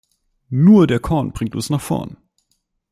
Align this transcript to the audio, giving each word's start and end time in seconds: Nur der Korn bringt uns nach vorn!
Nur 0.49 0.87
der 0.87 0.99
Korn 0.99 1.31
bringt 1.31 1.53
uns 1.53 1.69
nach 1.69 1.79
vorn! 1.79 2.17